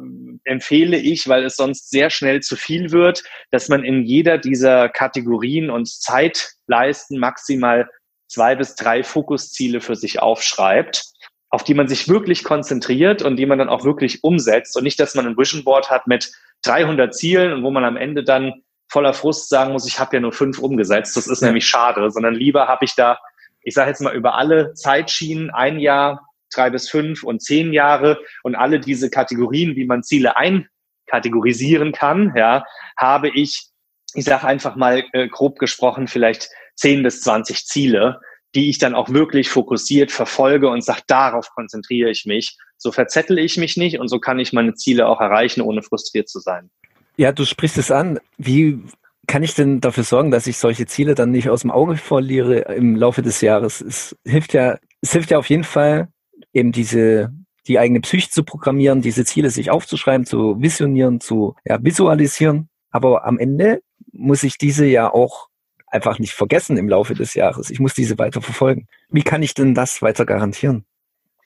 empfehle 0.44 0.98
ich, 0.98 1.26
weil 1.28 1.44
es 1.44 1.56
sonst 1.56 1.90
sehr 1.90 2.10
schnell 2.10 2.40
zu 2.40 2.54
viel 2.54 2.90
wird, 2.90 3.24
dass 3.50 3.68
man 3.68 3.82
in 3.82 4.02
jeder 4.02 4.36
dieser 4.36 4.90
Kategorien 4.90 5.70
und 5.70 5.88
Zeitleisten 5.88 7.18
maximal 7.18 7.88
zwei 8.28 8.54
bis 8.54 8.74
drei 8.74 9.02
Fokusziele 9.02 9.80
für 9.80 9.96
sich 9.96 10.20
aufschreibt, 10.20 11.04
auf 11.48 11.64
die 11.64 11.74
man 11.74 11.88
sich 11.88 12.08
wirklich 12.08 12.44
konzentriert 12.44 13.22
und 13.22 13.36
die 13.36 13.46
man 13.46 13.58
dann 13.58 13.68
auch 13.68 13.84
wirklich 13.84 14.22
umsetzt 14.22 14.76
und 14.76 14.84
nicht, 14.84 15.00
dass 15.00 15.14
man 15.14 15.26
ein 15.26 15.36
Vision 15.36 15.64
Board 15.64 15.90
hat 15.90 16.06
mit 16.06 16.30
300 16.62 17.14
Zielen 17.14 17.52
und 17.52 17.62
wo 17.62 17.70
man 17.70 17.84
am 17.84 17.96
Ende 17.96 18.24
dann 18.24 18.62
voller 18.90 19.14
Frust 19.14 19.48
sagen 19.48 19.72
muss, 19.72 19.86
ich 19.86 19.98
habe 19.98 20.16
ja 20.16 20.20
nur 20.20 20.32
fünf 20.32 20.58
umgesetzt. 20.58 21.16
Das 21.16 21.26
ist 21.26 21.40
nämlich 21.40 21.66
schade, 21.66 22.10
sondern 22.10 22.34
lieber 22.34 22.68
habe 22.68 22.84
ich 22.84 22.94
da 22.94 23.18
ich 23.62 23.74
sage 23.74 23.90
jetzt 23.90 24.00
mal 24.00 24.14
über 24.14 24.34
alle 24.34 24.74
Zeitschienen, 24.74 25.50
ein 25.50 25.78
Jahr, 25.78 26.26
drei 26.54 26.70
bis 26.70 26.90
fünf 26.90 27.22
und 27.22 27.40
zehn 27.42 27.72
Jahre 27.72 28.18
und 28.42 28.54
alle 28.54 28.80
diese 28.80 29.08
Kategorien, 29.10 29.74
wie 29.76 29.86
man 29.86 30.02
Ziele 30.02 30.34
einkategorisieren 30.36 31.92
kann, 31.92 32.32
ja, 32.36 32.64
habe 32.96 33.30
ich, 33.30 33.68
ich 34.14 34.24
sage 34.24 34.46
einfach 34.46 34.76
mal 34.76 35.04
äh, 35.12 35.28
grob 35.28 35.58
gesprochen, 35.58 36.08
vielleicht 36.08 36.50
zehn 36.74 37.02
bis 37.02 37.20
zwanzig 37.22 37.64
Ziele, 37.66 38.20
die 38.54 38.68
ich 38.68 38.78
dann 38.78 38.94
auch 38.94 39.08
wirklich 39.08 39.48
fokussiert 39.48 40.12
verfolge 40.12 40.68
und 40.68 40.84
sage, 40.84 41.02
darauf 41.06 41.48
konzentriere 41.54 42.10
ich 42.10 42.26
mich. 42.26 42.58
So 42.76 42.92
verzettel 42.92 43.38
ich 43.38 43.56
mich 43.56 43.76
nicht 43.76 43.98
und 43.98 44.08
so 44.08 44.18
kann 44.18 44.38
ich 44.38 44.52
meine 44.52 44.74
Ziele 44.74 45.06
auch 45.06 45.20
erreichen, 45.20 45.62
ohne 45.62 45.82
frustriert 45.82 46.28
zu 46.28 46.40
sein. 46.40 46.70
Ja, 47.16 47.32
du 47.32 47.44
sprichst 47.44 47.78
es 47.78 47.90
an. 47.90 48.18
Wie 48.36 48.82
kann 49.26 49.42
ich 49.42 49.54
denn 49.54 49.80
dafür 49.80 50.04
sorgen, 50.04 50.30
dass 50.30 50.46
ich 50.46 50.58
solche 50.58 50.86
Ziele 50.86 51.14
dann 51.14 51.30
nicht 51.30 51.48
aus 51.48 51.62
dem 51.62 51.70
Auge 51.70 51.96
verliere 51.96 52.60
im 52.74 52.96
Laufe 52.96 53.22
des 53.22 53.40
Jahres? 53.40 53.80
Es 53.80 54.16
hilft 54.26 54.52
ja, 54.52 54.78
es 55.00 55.12
hilft 55.12 55.30
ja 55.30 55.38
auf 55.38 55.48
jeden 55.48 55.64
Fall, 55.64 56.08
eben 56.52 56.72
diese, 56.72 57.32
die 57.66 57.78
eigene 57.78 58.00
Psyche 58.00 58.30
zu 58.30 58.44
programmieren, 58.44 59.00
diese 59.02 59.24
Ziele 59.24 59.50
sich 59.50 59.70
aufzuschreiben, 59.70 60.26
zu 60.26 60.60
visionieren, 60.60 61.20
zu 61.20 61.54
ja, 61.64 61.82
visualisieren. 61.82 62.68
Aber 62.90 63.24
am 63.24 63.38
Ende 63.38 63.82
muss 64.12 64.42
ich 64.42 64.58
diese 64.58 64.86
ja 64.86 65.12
auch 65.12 65.48
einfach 65.86 66.18
nicht 66.18 66.32
vergessen 66.32 66.76
im 66.76 66.88
Laufe 66.88 67.14
des 67.14 67.34
Jahres. 67.34 67.70
Ich 67.70 67.78
muss 67.78 67.94
diese 67.94 68.18
weiter 68.18 68.40
verfolgen. 68.40 68.86
Wie 69.10 69.22
kann 69.22 69.42
ich 69.42 69.54
denn 69.54 69.74
das 69.74 70.02
weiter 70.02 70.26
garantieren? 70.26 70.84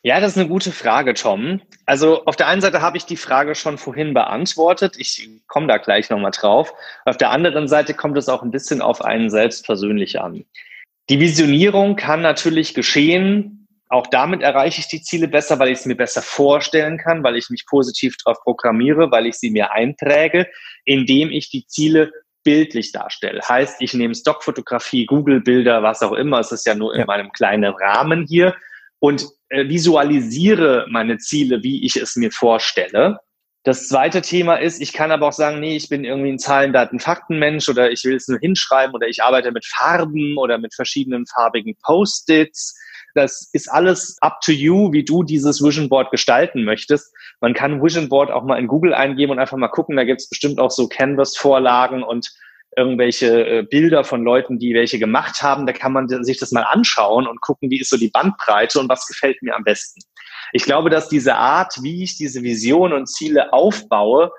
Ja, 0.02 0.20
das 0.20 0.32
ist 0.32 0.38
eine 0.38 0.48
gute 0.48 0.70
Frage, 0.70 1.14
Tom. 1.14 1.60
Also 1.84 2.24
auf 2.26 2.36
der 2.36 2.46
einen 2.46 2.60
Seite 2.60 2.80
habe 2.80 2.96
ich 2.96 3.06
die 3.06 3.16
Frage 3.16 3.54
schon 3.54 3.76
vorhin 3.76 4.14
beantwortet. 4.14 4.94
Ich 4.98 5.28
komme 5.48 5.66
da 5.66 5.78
gleich 5.78 6.10
nochmal 6.10 6.30
drauf. 6.30 6.72
Auf 7.04 7.16
der 7.16 7.30
anderen 7.30 7.66
Seite 7.66 7.92
kommt 7.94 8.16
es 8.16 8.28
auch 8.28 8.42
ein 8.42 8.50
bisschen 8.50 8.82
auf 8.82 9.04
einen 9.04 9.30
selbst 9.30 9.64
persönlich 9.66 10.20
an. 10.20 10.44
Die 11.08 11.20
Visionierung 11.20 11.96
kann 11.96 12.22
natürlich 12.22 12.74
geschehen. 12.74 13.66
Auch 13.88 14.08
damit 14.08 14.42
erreiche 14.42 14.80
ich 14.80 14.88
die 14.88 15.02
Ziele 15.02 15.28
besser, 15.28 15.58
weil 15.58 15.68
ich 15.68 15.78
es 15.78 15.86
mir 15.86 15.96
besser 15.96 16.22
vorstellen 16.22 16.98
kann, 16.98 17.22
weil 17.22 17.36
ich 17.36 17.50
mich 17.50 17.66
positiv 17.66 18.16
darauf 18.24 18.42
programmiere, 18.42 19.10
weil 19.12 19.26
ich 19.26 19.36
sie 19.36 19.50
mir 19.50 19.72
einträge, 19.72 20.46
indem 20.84 21.30
ich 21.30 21.50
die 21.50 21.66
Ziele 21.66 22.10
bildlich 22.42 22.92
darstelle. 22.92 23.40
Heißt, 23.48 23.80
ich 23.80 23.94
nehme 23.94 24.14
Stockfotografie, 24.14 25.06
Google-Bilder, 25.06 25.82
was 25.82 26.02
auch 26.02 26.12
immer. 26.12 26.40
Es 26.40 26.52
ist 26.52 26.66
ja 26.66 26.74
nur 26.74 26.94
in 26.94 27.00
ja. 27.00 27.06
meinem 27.06 27.32
kleinen 27.32 27.74
Rahmen 27.74 28.24
hier 28.28 28.54
und 28.98 29.26
äh, 29.48 29.68
visualisiere 29.68 30.86
meine 30.90 31.18
Ziele, 31.18 31.62
wie 31.62 31.84
ich 31.84 31.96
es 31.96 32.16
mir 32.16 32.30
vorstelle. 32.30 33.18
Das 33.66 33.88
zweite 33.88 34.22
Thema 34.22 34.54
ist, 34.56 34.80
ich 34.80 34.92
kann 34.92 35.10
aber 35.10 35.26
auch 35.26 35.32
sagen, 35.32 35.58
nee, 35.58 35.74
ich 35.74 35.88
bin 35.88 36.04
irgendwie 36.04 36.30
ein 36.30 36.38
Zahlen, 36.38 36.72
Daten, 36.72 37.00
Faktenmensch 37.00 37.68
oder 37.68 37.90
ich 37.90 38.04
will 38.04 38.14
es 38.14 38.28
nur 38.28 38.38
hinschreiben 38.38 38.94
oder 38.94 39.08
ich 39.08 39.24
arbeite 39.24 39.50
mit 39.50 39.66
Farben 39.66 40.36
oder 40.38 40.58
mit 40.58 40.72
verschiedenen 40.72 41.26
farbigen 41.26 41.74
Post-its. 41.82 42.78
Das 43.16 43.50
ist 43.52 43.68
alles 43.68 44.18
up 44.20 44.40
to 44.42 44.52
you, 44.52 44.92
wie 44.92 45.04
du 45.04 45.24
dieses 45.24 45.60
Vision 45.60 45.88
Board 45.88 46.12
gestalten 46.12 46.62
möchtest. 46.62 47.12
Man 47.40 47.54
kann 47.54 47.82
Vision 47.82 48.08
Board 48.08 48.30
auch 48.30 48.44
mal 48.44 48.58
in 48.58 48.68
Google 48.68 48.94
eingeben 48.94 49.32
und 49.32 49.40
einfach 49.40 49.56
mal 49.56 49.66
gucken. 49.66 49.96
Da 49.96 50.04
gibt 50.04 50.20
es 50.20 50.28
bestimmt 50.28 50.60
auch 50.60 50.70
so 50.70 50.86
Canvas-Vorlagen 50.86 52.04
und 52.04 52.30
irgendwelche 52.76 53.46
äh, 53.46 53.62
Bilder 53.62 54.04
von 54.04 54.22
Leuten, 54.22 54.58
die 54.58 54.74
welche 54.74 54.98
gemacht 54.98 55.42
haben. 55.42 55.66
Da 55.66 55.72
kann 55.72 55.92
man 55.92 56.08
sich 56.24 56.38
das 56.38 56.52
mal 56.52 56.62
anschauen 56.62 57.26
und 57.26 57.40
gucken, 57.40 57.70
wie 57.70 57.80
ist 57.80 57.90
so 57.90 57.96
die 57.96 58.10
Bandbreite 58.10 58.78
und 58.78 58.88
was 58.88 59.06
gefällt 59.06 59.42
mir 59.42 59.56
am 59.56 59.64
besten. 59.64 60.00
Ich 60.52 60.64
glaube, 60.64 60.90
dass 60.90 61.08
diese 61.08 61.34
Art, 61.34 61.74
wie 61.82 62.04
ich 62.04 62.16
diese 62.16 62.42
Vision 62.42 62.92
und 62.92 63.06
Ziele 63.06 63.52
aufbaue, 63.52 64.30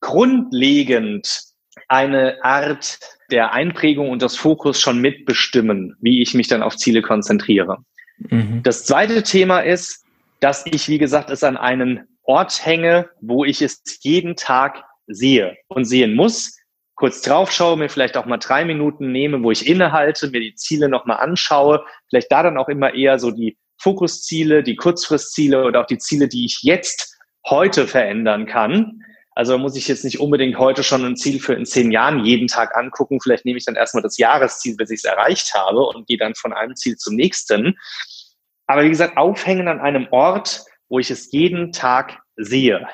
grundlegend 0.00 1.42
eine 1.88 2.42
Art 2.42 2.98
der 3.30 3.52
Einprägung 3.52 4.10
und 4.10 4.22
des 4.22 4.36
Fokus 4.36 4.80
schon 4.80 5.00
mitbestimmen, 5.00 5.96
wie 6.00 6.22
ich 6.22 6.34
mich 6.34 6.48
dann 6.48 6.62
auf 6.62 6.76
Ziele 6.76 7.02
konzentriere. 7.02 7.78
Mhm. 8.18 8.62
Das 8.62 8.84
zweite 8.84 9.22
Thema 9.22 9.60
ist, 9.60 10.04
dass 10.40 10.64
ich, 10.66 10.88
wie 10.88 10.98
gesagt, 10.98 11.30
es 11.30 11.44
an 11.44 11.56
einen 11.56 12.06
Ort 12.22 12.64
hänge, 12.64 13.10
wo 13.20 13.44
ich 13.44 13.62
es 13.62 13.82
jeden 14.00 14.36
Tag 14.36 14.82
sehe 15.06 15.56
und 15.68 15.84
sehen 15.84 16.14
muss, 16.14 16.56
kurz 16.96 17.20
drauf 17.20 17.52
schaue, 17.52 17.76
mir 17.76 17.88
vielleicht 17.88 18.16
auch 18.16 18.26
mal 18.26 18.38
drei 18.38 18.64
Minuten 18.64 19.12
nehme, 19.12 19.42
wo 19.42 19.50
ich 19.50 19.68
innehalte, 19.68 20.28
mir 20.30 20.40
die 20.40 20.54
Ziele 20.54 20.88
nochmal 20.88 21.18
anschaue, 21.18 21.84
vielleicht 22.08 22.32
da 22.32 22.42
dann 22.42 22.58
auch 22.58 22.68
immer 22.68 22.94
eher 22.94 23.18
so 23.18 23.30
die 23.30 23.56
Fokusziele, 23.78 24.62
die 24.62 24.76
Kurzfristziele 24.76 25.64
oder 25.64 25.82
auch 25.82 25.86
die 25.86 25.98
Ziele, 25.98 26.28
die 26.28 26.46
ich 26.46 26.62
jetzt 26.62 27.14
heute 27.46 27.86
verändern 27.86 28.46
kann. 28.46 29.02
Also 29.34 29.58
muss 29.58 29.76
ich 29.76 29.86
jetzt 29.86 30.02
nicht 30.02 30.18
unbedingt 30.18 30.58
heute 30.58 30.82
schon 30.82 31.04
ein 31.04 31.16
Ziel 31.16 31.40
für 31.40 31.52
in 31.52 31.66
zehn 31.66 31.92
Jahren 31.92 32.24
jeden 32.24 32.48
Tag 32.48 32.74
angucken. 32.74 33.20
Vielleicht 33.20 33.44
nehme 33.44 33.58
ich 33.58 33.66
dann 33.66 33.76
erstmal 33.76 34.02
das 34.02 34.16
Jahresziel, 34.16 34.76
bis 34.76 34.90
ich 34.90 35.00
es 35.00 35.04
erreicht 35.04 35.52
habe 35.54 35.80
und 35.80 36.06
gehe 36.06 36.16
dann 36.16 36.34
von 36.34 36.54
einem 36.54 36.74
Ziel 36.74 36.96
zum 36.96 37.14
nächsten. 37.14 37.76
Aber 38.66 38.82
wie 38.82 38.88
gesagt, 38.88 39.18
aufhängen 39.18 39.68
an 39.68 39.80
einem 39.80 40.08
Ort, 40.10 40.64
wo 40.88 40.98
ich 40.98 41.10
es 41.10 41.30
jeden 41.32 41.72
Tag 41.72 42.18
sehe. 42.36 42.88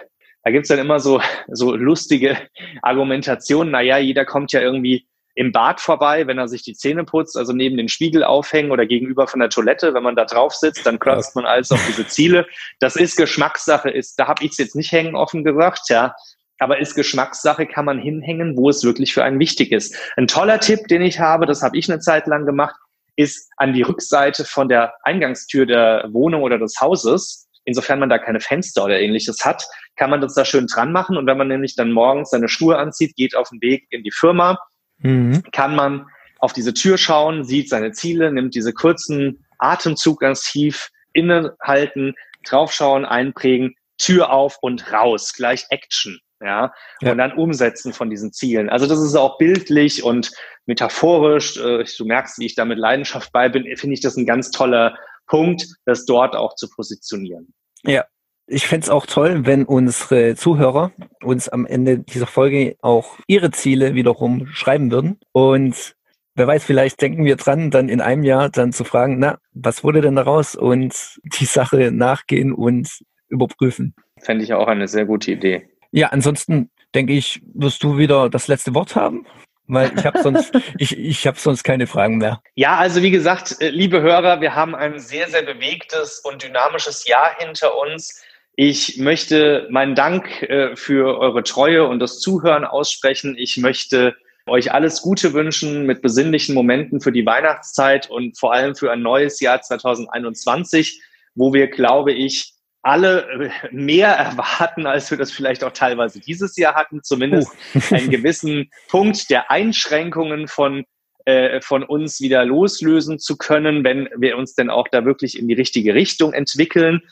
Da 0.44 0.50
gibt's 0.50 0.68
dann 0.68 0.78
immer 0.78 1.00
so, 1.00 1.20
so 1.48 1.74
lustige 1.74 2.36
Argumentationen. 2.82 3.70
Naja, 3.70 3.98
jeder 3.98 4.24
kommt 4.24 4.52
ja 4.52 4.60
irgendwie 4.60 5.06
im 5.34 5.52
Bad 5.52 5.80
vorbei, 5.80 6.26
wenn 6.26 6.38
er 6.38 6.48
sich 6.48 6.62
die 6.62 6.74
Zähne 6.74 7.04
putzt, 7.04 7.36
also 7.36 7.52
neben 7.52 7.76
den 7.76 7.88
Spiegel 7.88 8.22
aufhängen 8.22 8.70
oder 8.70 8.84
gegenüber 8.86 9.26
von 9.26 9.40
der 9.40 9.48
Toilette, 9.48 9.94
wenn 9.94 10.02
man 10.02 10.16
da 10.16 10.24
drauf 10.24 10.54
sitzt, 10.54 10.84
dann 10.84 10.98
klotzt 10.98 11.34
man 11.34 11.46
alles 11.46 11.72
auf 11.72 11.82
diese 11.86 12.06
Ziele. 12.06 12.46
Das 12.80 12.96
ist 12.96 13.16
Geschmackssache, 13.16 13.88
ist, 13.88 14.18
da 14.18 14.28
habe 14.28 14.44
ich 14.44 14.52
es 14.52 14.58
jetzt 14.58 14.76
nicht 14.76 14.92
hängen, 14.92 15.14
offen 15.14 15.44
gesagt, 15.44 15.88
ja. 15.88 16.14
Aber 16.58 16.78
ist 16.78 16.94
Geschmackssache, 16.94 17.66
kann 17.66 17.86
man 17.86 17.98
hinhängen, 17.98 18.56
wo 18.56 18.68
es 18.68 18.84
wirklich 18.84 19.14
für 19.14 19.24
einen 19.24 19.38
wichtig 19.38 19.72
ist. 19.72 19.96
Ein 20.16 20.26
toller 20.26 20.60
Tipp, 20.60 20.86
den 20.88 21.02
ich 21.02 21.18
habe, 21.18 21.46
das 21.46 21.62
habe 21.62 21.78
ich 21.78 21.90
eine 21.90 22.00
Zeit 22.00 22.26
lang 22.26 22.44
gemacht, 22.46 22.76
ist 23.16 23.50
an 23.56 23.72
die 23.72 23.82
Rückseite 23.82 24.44
von 24.44 24.68
der 24.68 24.94
Eingangstür 25.02 25.66
der 25.66 26.08
Wohnung 26.12 26.42
oder 26.42 26.58
des 26.58 26.80
Hauses, 26.80 27.48
insofern 27.64 27.98
man 27.98 28.08
da 28.08 28.18
keine 28.18 28.40
Fenster 28.40 28.84
oder 28.84 29.00
ähnliches 29.00 29.44
hat, 29.44 29.66
kann 29.96 30.10
man 30.10 30.20
das 30.20 30.34
da 30.34 30.44
schön 30.44 30.66
dran 30.66 30.92
machen. 30.92 31.16
Und 31.16 31.26
wenn 31.26 31.38
man 31.38 31.48
nämlich 31.48 31.74
dann 31.76 31.92
morgens 31.92 32.30
seine 32.30 32.48
Schuhe 32.48 32.78
anzieht, 32.78 33.14
geht 33.16 33.36
auf 33.36 33.50
den 33.50 33.60
Weg 33.60 33.86
in 33.90 34.02
die 34.02 34.10
Firma, 34.10 34.58
mhm. 34.98 35.42
kann 35.52 35.74
man 35.74 36.06
auf 36.38 36.52
diese 36.52 36.74
Tür 36.74 36.98
schauen, 36.98 37.44
sieht 37.44 37.68
seine 37.68 37.92
Ziele, 37.92 38.32
nimmt 38.32 38.54
diese 38.54 38.72
kurzen 38.72 39.44
Atemzug 39.58 40.20
ganz 40.20 40.42
tief, 40.42 40.90
innehalten, 41.12 42.14
draufschauen, 42.44 43.04
einprägen, 43.04 43.76
Tür 43.98 44.32
auf 44.32 44.58
und 44.60 44.92
raus, 44.92 45.32
gleich 45.34 45.66
Action. 45.70 46.18
Ja, 46.40 46.72
ja, 47.00 47.12
und 47.12 47.18
dann 47.18 47.32
umsetzen 47.34 47.92
von 47.92 48.10
diesen 48.10 48.32
Zielen. 48.32 48.68
Also 48.68 48.88
das 48.88 48.98
ist 48.98 49.14
auch 49.14 49.38
bildlich 49.38 50.02
und 50.02 50.32
metaphorisch. 50.66 51.56
Äh, 51.56 51.84
du 51.96 52.04
merkst, 52.04 52.40
wie 52.40 52.46
ich 52.46 52.56
da 52.56 52.64
mit 52.64 52.78
Leidenschaft 52.78 53.30
bei 53.32 53.48
bin, 53.48 53.64
finde 53.76 53.94
ich 53.94 54.00
das 54.00 54.16
ein 54.16 54.26
ganz 54.26 54.50
toller 54.50 54.98
Punkt, 55.26 55.66
das 55.84 56.04
dort 56.04 56.36
auch 56.36 56.54
zu 56.54 56.68
positionieren. 56.68 57.52
Ja, 57.82 58.04
ich 58.46 58.66
fände 58.66 58.84
es 58.84 58.90
auch 58.90 59.06
toll, 59.06 59.46
wenn 59.46 59.64
unsere 59.64 60.34
Zuhörer 60.36 60.92
uns 61.22 61.48
am 61.48 61.66
Ende 61.66 61.98
dieser 61.98 62.26
Folge 62.26 62.76
auch 62.80 63.18
ihre 63.26 63.50
Ziele 63.50 63.94
wiederum 63.94 64.46
schreiben 64.48 64.90
würden. 64.90 65.18
Und 65.32 65.94
wer 66.34 66.46
weiß, 66.46 66.64
vielleicht 66.64 67.00
denken 67.00 67.24
wir 67.24 67.36
dran, 67.36 67.70
dann 67.70 67.88
in 67.88 68.00
einem 68.00 68.24
Jahr 68.24 68.50
dann 68.50 68.72
zu 68.72 68.84
fragen, 68.84 69.18
na, 69.18 69.38
was 69.52 69.84
wurde 69.84 70.00
denn 70.00 70.16
daraus? 70.16 70.54
Und 70.54 71.18
die 71.38 71.44
Sache 71.44 71.90
nachgehen 71.92 72.52
und 72.52 72.88
überprüfen. 73.28 73.94
Fände 74.20 74.44
ich 74.44 74.52
auch 74.52 74.68
eine 74.68 74.88
sehr 74.88 75.06
gute 75.06 75.32
Idee. 75.32 75.68
Ja, 75.92 76.08
ansonsten 76.08 76.70
denke 76.94 77.12
ich, 77.12 77.40
wirst 77.54 77.82
du 77.82 77.96
wieder 77.96 78.28
das 78.28 78.48
letzte 78.48 78.74
Wort 78.74 78.96
haben 78.96 79.26
weil 79.72 79.92
ich 79.96 80.04
habe 80.04 80.22
sonst 80.22 80.52
ich, 80.78 80.96
ich 80.98 81.26
habe 81.26 81.38
sonst 81.38 81.62
keine 81.64 81.86
Fragen 81.86 82.18
mehr. 82.18 82.42
Ja, 82.54 82.76
also 82.76 83.02
wie 83.02 83.10
gesagt, 83.10 83.56
äh, 83.60 83.70
liebe 83.70 84.00
Hörer, 84.00 84.40
wir 84.40 84.54
haben 84.54 84.74
ein 84.74 84.98
sehr 84.98 85.28
sehr 85.28 85.42
bewegtes 85.42 86.20
und 86.20 86.42
dynamisches 86.42 87.06
Jahr 87.06 87.36
hinter 87.38 87.76
uns. 87.78 88.22
Ich 88.54 88.98
möchte 88.98 89.66
meinen 89.70 89.94
Dank 89.94 90.42
äh, 90.42 90.76
für 90.76 91.18
eure 91.18 91.42
Treue 91.42 91.86
und 91.86 92.00
das 92.00 92.20
Zuhören 92.20 92.64
aussprechen. 92.64 93.34
Ich 93.38 93.56
möchte 93.56 94.14
euch 94.46 94.72
alles 94.72 95.02
Gute 95.02 95.32
wünschen 95.32 95.86
mit 95.86 96.02
besinnlichen 96.02 96.54
Momenten 96.54 97.00
für 97.00 97.12
die 97.12 97.24
Weihnachtszeit 97.24 98.10
und 98.10 98.38
vor 98.38 98.52
allem 98.52 98.74
für 98.74 98.90
ein 98.90 99.00
neues 99.00 99.40
Jahr 99.40 99.62
2021, 99.62 101.00
wo 101.34 101.54
wir, 101.54 101.68
glaube 101.68 102.12
ich, 102.12 102.51
alle 102.82 103.28
äh, 103.30 103.50
mehr 103.70 104.08
erwarten, 104.16 104.86
als 104.86 105.10
wir 105.10 105.18
das 105.18 105.32
vielleicht 105.32 105.64
auch 105.64 105.72
teilweise 105.72 106.20
dieses 106.20 106.56
Jahr 106.56 106.74
hatten, 106.74 107.02
zumindest 107.02 107.52
uh. 107.74 107.80
einen 107.94 108.10
gewissen 108.10 108.70
Punkt 108.88 109.30
der 109.30 109.50
Einschränkungen 109.50 110.48
von, 110.48 110.84
äh, 111.24 111.60
von 111.60 111.84
uns 111.84 112.20
wieder 112.20 112.44
loslösen 112.44 113.18
zu 113.18 113.36
können, 113.36 113.84
wenn 113.84 114.08
wir 114.16 114.36
uns 114.36 114.54
denn 114.54 114.70
auch 114.70 114.88
da 114.88 115.04
wirklich 115.04 115.38
in 115.38 115.48
die 115.48 115.54
richtige 115.54 115.94
Richtung 115.94 116.32
entwickeln. 116.32 117.02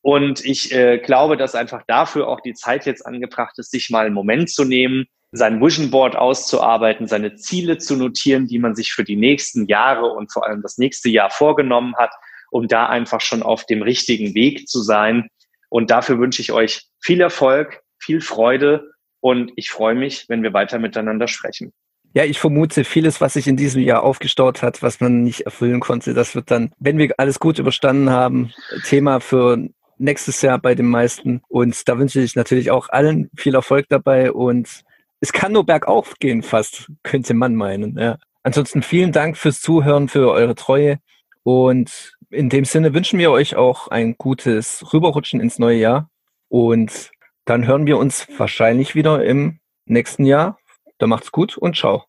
Und 0.00 0.44
ich 0.44 0.72
äh, 0.72 0.98
glaube, 0.98 1.36
dass 1.36 1.56
einfach 1.56 1.82
dafür 1.88 2.28
auch 2.28 2.40
die 2.40 2.54
Zeit 2.54 2.86
jetzt 2.86 3.04
angebracht 3.04 3.58
ist, 3.58 3.72
sich 3.72 3.90
mal 3.90 4.06
einen 4.06 4.14
Moment 4.14 4.50
zu 4.50 4.64
nehmen, 4.64 5.06
sein 5.32 5.60
Vision 5.60 5.90
Board 5.90 6.14
auszuarbeiten, 6.14 7.08
seine 7.08 7.34
Ziele 7.34 7.78
zu 7.78 7.96
notieren, 7.96 8.46
die 8.46 8.60
man 8.60 8.76
sich 8.76 8.92
für 8.92 9.02
die 9.02 9.16
nächsten 9.16 9.66
Jahre 9.66 10.06
und 10.06 10.32
vor 10.32 10.46
allem 10.46 10.62
das 10.62 10.78
nächste 10.78 11.10
Jahr 11.10 11.30
vorgenommen 11.30 11.96
hat 11.96 12.12
um 12.50 12.68
da 12.68 12.86
einfach 12.86 13.20
schon 13.20 13.42
auf 13.42 13.66
dem 13.66 13.82
richtigen 13.82 14.34
Weg 14.34 14.68
zu 14.68 14.82
sein. 14.82 15.28
Und 15.68 15.90
dafür 15.90 16.18
wünsche 16.18 16.42
ich 16.42 16.52
euch 16.52 16.82
viel 17.00 17.20
Erfolg, 17.20 17.82
viel 17.98 18.20
Freude 18.20 18.90
und 19.20 19.52
ich 19.56 19.70
freue 19.70 19.94
mich, 19.94 20.26
wenn 20.28 20.42
wir 20.42 20.52
weiter 20.52 20.78
miteinander 20.78 21.28
sprechen. 21.28 21.72
Ja, 22.14 22.24
ich 22.24 22.38
vermute, 22.38 22.84
vieles, 22.84 23.20
was 23.20 23.34
sich 23.34 23.46
in 23.46 23.56
diesem 23.56 23.82
Jahr 23.82 24.02
aufgestaut 24.02 24.62
hat, 24.62 24.82
was 24.82 25.00
man 25.00 25.22
nicht 25.22 25.42
erfüllen 25.42 25.80
konnte, 25.80 26.14
das 26.14 26.34
wird 26.34 26.50
dann, 26.50 26.72
wenn 26.78 26.96
wir 26.96 27.12
alles 27.18 27.38
gut 27.38 27.58
überstanden 27.58 28.08
haben, 28.08 28.52
Thema 28.84 29.20
für 29.20 29.58
nächstes 29.98 30.40
Jahr 30.42 30.58
bei 30.58 30.74
den 30.74 30.86
meisten. 30.86 31.42
Und 31.48 31.88
da 31.88 31.98
wünsche 31.98 32.20
ich 32.20 32.34
natürlich 32.34 32.70
auch 32.70 32.88
allen 32.88 33.30
viel 33.36 33.54
Erfolg 33.54 33.86
dabei 33.88 34.32
und 34.32 34.82
es 35.20 35.32
kann 35.32 35.52
nur 35.52 35.64
bergauf 35.64 36.14
gehen 36.18 36.42
fast, 36.42 36.90
könnte 37.02 37.34
man 37.34 37.54
meinen. 37.54 37.98
Ja. 37.98 38.18
Ansonsten 38.42 38.82
vielen 38.82 39.12
Dank 39.12 39.36
fürs 39.36 39.60
Zuhören, 39.60 40.08
für 40.08 40.30
eure 40.30 40.54
Treue 40.54 40.98
und 41.42 42.15
in 42.36 42.50
dem 42.50 42.64
Sinne 42.64 42.94
wünschen 42.94 43.18
wir 43.18 43.30
euch 43.30 43.56
auch 43.56 43.88
ein 43.88 44.16
gutes 44.18 44.92
Rüberrutschen 44.92 45.40
ins 45.40 45.58
neue 45.58 45.78
Jahr. 45.78 46.10
Und 46.48 47.10
dann 47.46 47.66
hören 47.66 47.86
wir 47.86 47.98
uns 47.98 48.28
wahrscheinlich 48.36 48.94
wieder 48.94 49.24
im 49.24 49.58
nächsten 49.86 50.26
Jahr. 50.26 50.58
Da 50.98 51.06
macht's 51.06 51.32
gut 51.32 51.56
und 51.56 51.76
ciao. 51.76 52.04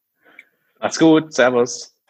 Macht's 0.79 1.00
gut. 1.00 1.34
Servus. 1.34 1.97